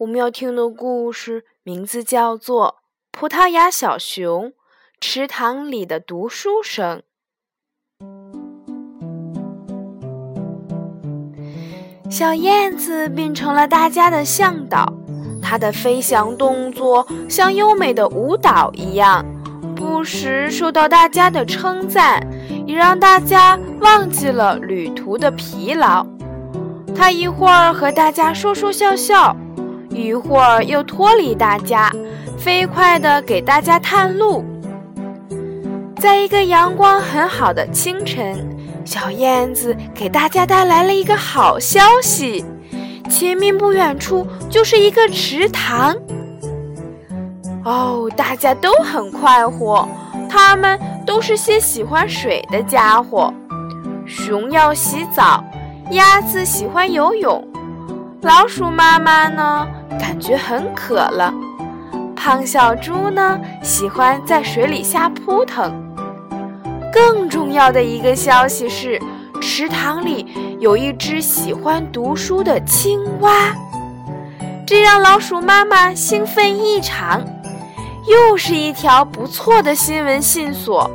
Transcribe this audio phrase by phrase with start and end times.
[0.00, 2.76] 我们要听的故事名字叫做
[3.18, 4.46] 《葡萄牙小熊》。
[4.98, 7.02] 池塘里的读书声。
[12.10, 14.90] 小燕子变成了大家的向导，
[15.42, 19.22] 它的飞翔动作像优美的舞蹈一样，
[19.76, 22.26] 不时受到大家的称赞，
[22.66, 26.06] 也让大家忘记了旅途的疲劳。
[26.96, 29.36] 它一会儿和大家说说笑笑，
[30.00, 31.90] 一会儿又脱离大家，
[32.38, 34.44] 飞快地给大家探路。
[36.00, 42.44] 在一个阳光很好的清晨，小燕子给大家带来了一个好消息：
[43.08, 45.94] 前面不远处就是一个池塘。
[47.64, 49.86] 哦，大家都很快活，
[50.28, 53.32] 他们都是些喜欢水的家伙。
[54.06, 55.44] 熊要洗澡，
[55.90, 57.46] 鸭子喜欢游泳，
[58.22, 59.66] 老鼠妈妈呢，
[59.98, 61.32] 感觉很渴了。
[62.14, 65.72] 胖小猪呢，喜欢在水里瞎扑腾。
[66.92, 69.00] 更重要的一个消息是，
[69.40, 70.26] 池塘里
[70.58, 73.56] 有一只喜欢读书的青蛙，
[74.66, 77.24] 这让老鼠妈妈兴奋异常。
[78.06, 80.90] 又是一条不错的新闻线索。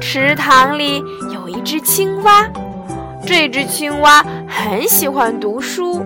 [0.00, 1.02] 池塘里
[1.32, 2.48] 有一只青蛙，
[3.26, 6.04] 这只青蛙很喜欢读书，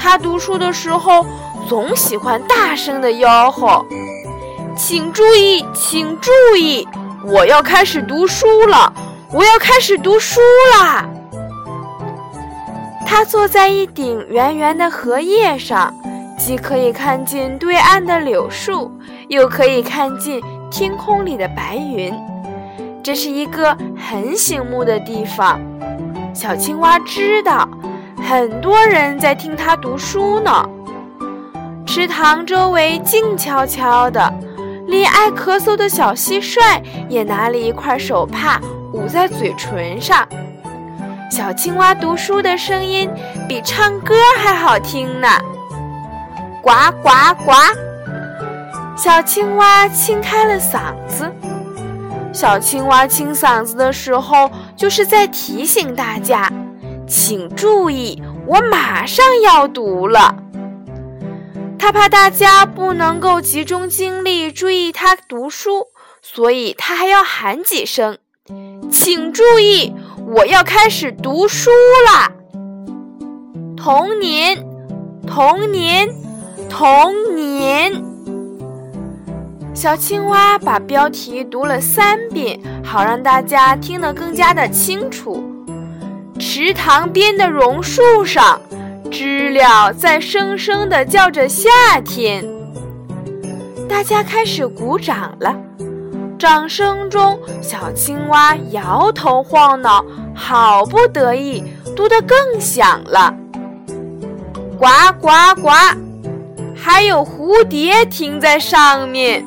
[0.00, 1.26] 它读书的时候
[1.68, 3.84] 总喜欢大声的吆喝
[4.74, 6.88] ：“请注意，请注意！”
[7.26, 8.90] 我要开始读书了，
[9.30, 10.40] 我要开始读书
[10.72, 11.04] 啦！
[13.06, 15.94] 他坐在一顶圆圆的荷叶上，
[16.38, 18.90] 既可以看见对岸的柳树，
[19.28, 20.40] 又可以看见
[20.70, 22.18] 天空里的白云。
[23.02, 25.60] 这是一个很醒目的地方。
[26.32, 27.68] 小青蛙知道，
[28.30, 30.64] 很多人在听他读书呢。
[31.84, 34.32] 池塘周围静悄悄的。
[34.86, 38.60] 连爱咳嗽的小蟋蟀也拿了一块手帕
[38.92, 40.24] 捂在嘴唇上。
[41.28, 43.10] 小青蛙读书的声音
[43.48, 45.26] 比唱歌还好听呢。
[46.62, 46.70] 呱
[47.02, 47.52] 呱呱！
[48.96, 51.28] 小青蛙清开了嗓子。
[52.32, 56.48] 小青蛙清嗓子的时候，就是在提醒大家，
[57.10, 60.36] 请注意，我马上要读了。
[61.76, 65.88] 他怕大家不能够集中精力注意他读书，
[66.22, 68.16] 所以他还要喊几声
[68.92, 69.92] ：“请注意，
[70.36, 71.70] 我要开始读书
[72.06, 72.30] 啦！”
[73.76, 74.64] 童年，
[75.26, 76.08] 童年，
[76.68, 78.04] 童年。
[79.74, 85.42] 小青蛙把标题读了三遍，好让大家听得更加的清楚。
[86.40, 88.60] 池塘边的榕树上。
[89.10, 91.68] 知了在声声地叫着夏
[92.04, 92.44] 天，
[93.88, 95.54] 大家开始鼓掌了。
[96.38, 101.64] 掌声中，小青蛙摇头晃脑，好不得意，
[101.96, 103.34] 读得更响了。
[104.78, 104.86] 呱
[105.20, 105.28] 呱
[105.60, 105.70] 呱，
[106.74, 109.44] 还有蝴蝶停在上面，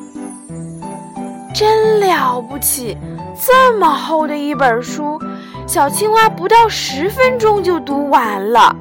[1.54, 2.96] 真了不起！
[3.46, 5.18] 这么厚的一本书，
[5.66, 8.74] 小青蛙不到十分钟就读完了。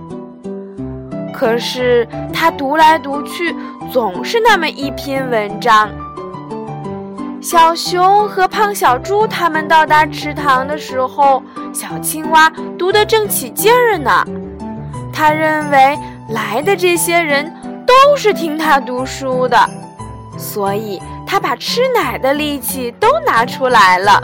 [1.33, 3.55] 可是它读来读去，
[3.91, 5.89] 总是那么一篇文章。
[7.41, 11.41] 小熊和胖小猪他们到达池塘的时候，
[11.73, 14.25] 小青蛙读得正起劲儿呢。
[15.11, 15.97] 他认为
[16.29, 17.51] 来的这些人
[17.85, 19.57] 都是听他读书的，
[20.37, 24.21] 所以他把吃奶的力气都拿出来了。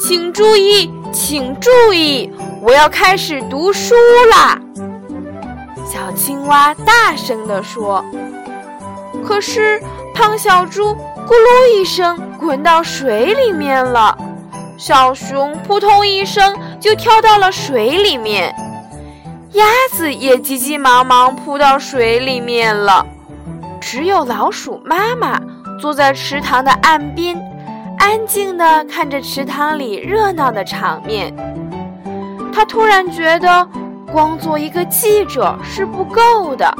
[0.00, 3.94] 请注意，请注意，我要开始读书
[4.30, 4.60] 啦！
[5.86, 8.04] 小青蛙大声地说
[9.24, 9.82] ：“可是，
[10.14, 10.94] 胖小猪
[11.26, 14.16] 咕噜一声滚到水里面了，
[14.76, 18.54] 小熊扑通一声就跳到了水里面，
[19.52, 23.04] 鸭子也急急忙忙扑到水里面了，
[23.80, 25.40] 只有老鼠妈妈
[25.80, 27.40] 坐在池塘的岸边，
[27.98, 31.34] 安静地看着池塘里热闹的场面。
[32.52, 33.68] 他突然觉得。”
[34.10, 36.74] 光做一个记者是不够的，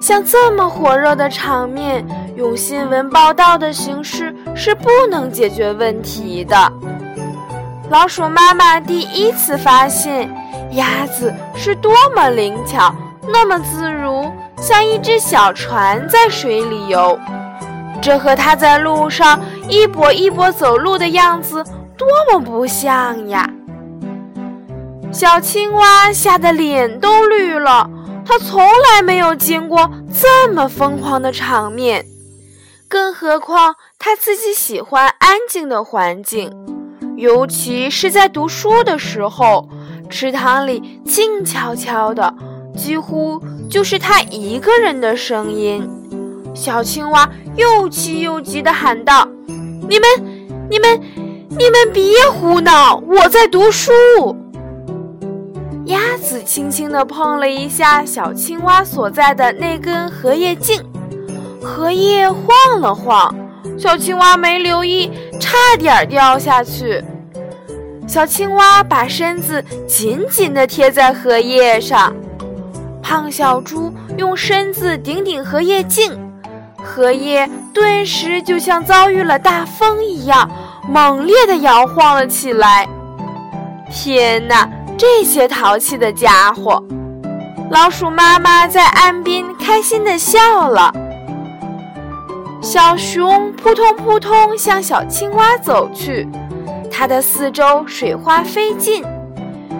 [0.00, 6.56] 像这么火热的场面，用新闻报道的形式是不能解决问题的。
[7.90, 10.28] 老鼠妈妈第一次发现，
[10.72, 12.92] 鸭子是多么灵巧，
[13.28, 17.16] 那么自如，像一只小船在水里游。
[18.00, 21.64] 这和它在路上一跛一跛走路的样子
[21.96, 23.48] 多么不像呀！
[25.12, 27.88] 小青蛙吓得脸都绿了，
[28.24, 32.04] 它从来没有见过这么疯狂的场面，
[32.88, 36.50] 更何况它自己喜欢安静的环境，
[37.16, 39.68] 尤其是在读书的时候，
[40.08, 42.34] 池塘里静悄悄的，
[42.74, 45.88] 几乎就是它一个人的声音。
[46.54, 49.26] 小青蛙又气又急地喊道
[49.88, 50.08] ：“你们，
[50.70, 51.00] 你们，
[51.48, 52.96] 你们别胡闹！
[53.06, 53.90] 我在读书。”
[55.86, 60.80] 鸭子轻轻地碰了一下小青蛙所在的那根荷叶茎，
[61.60, 63.34] 荷叶晃了晃，
[63.78, 65.10] 小青蛙没留意，
[65.40, 67.02] 差点掉下去。
[68.06, 72.14] 小青蛙把身子紧紧地贴在荷叶上，
[73.02, 76.12] 胖小猪用身子顶顶荷叶茎。
[76.92, 80.46] 荷叶顿时就像遭遇了大风一样，
[80.86, 82.86] 猛烈地摇晃了起来。
[83.90, 84.68] 天哪，
[84.98, 86.84] 这些淘气的家伙！
[87.70, 90.92] 老鼠妈妈在岸边开心地笑了。
[92.60, 96.28] 小熊扑通扑通向小青蛙走去，
[96.90, 99.02] 它的四周水花飞溅。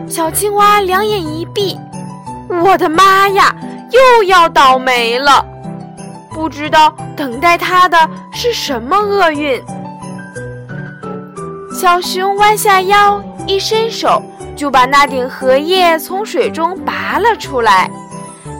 [0.09, 1.79] 小青蛙两眼一闭，
[2.65, 3.55] 我的妈呀，
[3.91, 5.45] 又要倒霉了！
[6.43, 7.97] 不知道等待他的
[8.33, 9.63] 是什么厄运。
[11.73, 14.21] 小熊弯下腰，一伸手
[14.57, 17.89] 就把那顶荷叶从水中拔了出来。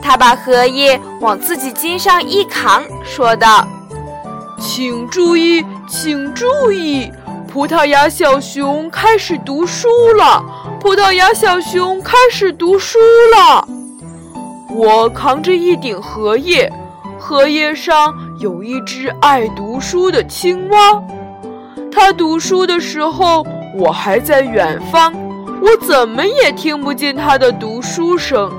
[0.01, 3.67] 他把荷叶往自己肩上一扛，说道
[4.57, 7.11] ：“请注意，请注意，
[7.51, 10.41] 葡萄牙小熊开始读书了。
[10.79, 12.97] 葡萄牙小熊开始读书
[13.35, 13.67] 了。
[14.69, 16.71] 我扛着一顶荷叶。”
[17.25, 21.01] 荷叶上有一只爱读书的青蛙，
[21.89, 23.45] 它读书的时候，
[23.77, 25.13] 我还在远方，
[25.61, 28.51] 我怎么也听不见它的读书声。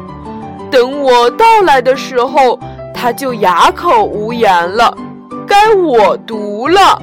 [0.71, 2.59] 等我到来的时候，
[2.95, 4.97] 它就哑口无言了。
[5.47, 6.99] 该我读了。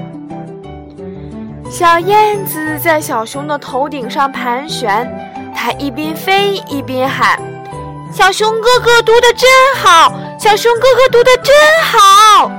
[1.70, 5.08] 小燕子在小熊的头顶上盘旋，
[5.56, 7.40] 它一边飞一边喊
[8.12, 10.12] ：“小熊哥哥读的真好。”
[10.42, 11.54] 小熊哥哥读得真
[11.84, 12.52] 好。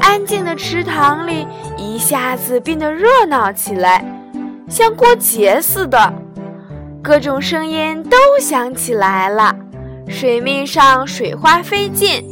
[0.00, 4.02] 安静的池塘里一下子变得热闹起来，
[4.66, 6.14] 像过节似的，
[7.02, 9.54] 各种声音都响起来了。
[10.08, 12.24] 水面上水花飞溅，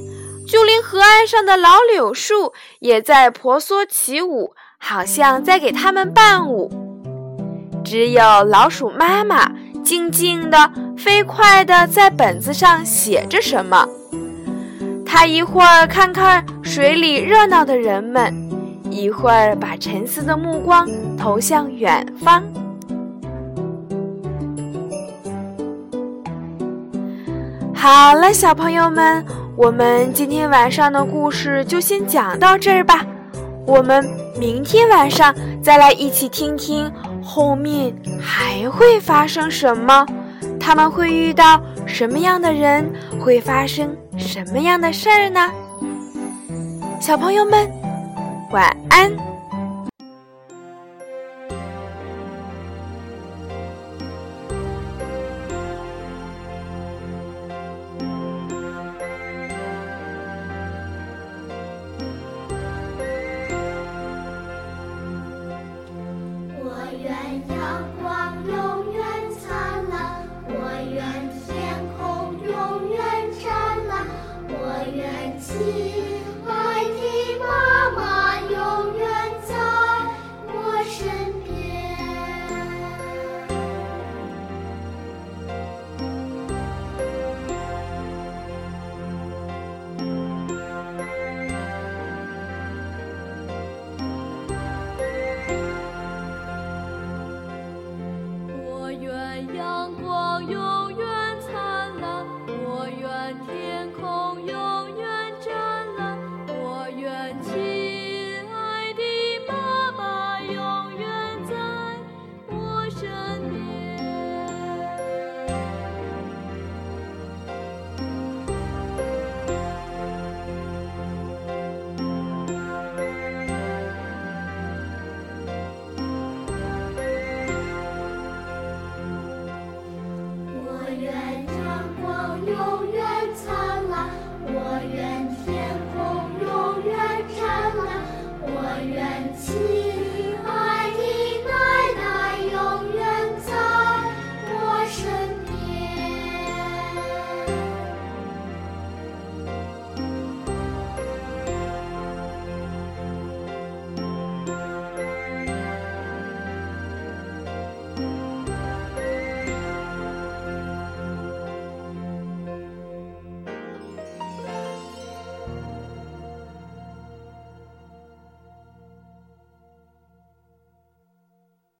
[0.48, 6.72] 就连河岸上的老柳树也在婆娑起舞，好像在给他们伴舞。
[7.84, 9.52] 只有老鼠妈妈。
[9.84, 13.86] 静静的、飞快的在本子上写着什么。
[15.04, 18.34] 他一会儿看看水里热闹的人们，
[18.90, 22.42] 一会儿把沉思的目光投向远方。
[27.74, 29.24] 好了，小朋友们，
[29.56, 33.04] 我们今天晚上的故事就先讲到这儿吧。
[33.66, 34.04] 我们
[34.38, 36.90] 明天晚上再来一起听听。
[37.24, 40.04] 后面还会发生什么？
[40.62, 42.88] 他们会遇到什么样的人？
[43.20, 45.50] 会发生什么样的事儿呢？
[47.00, 47.68] 小朋友们，
[48.52, 49.31] 晚安。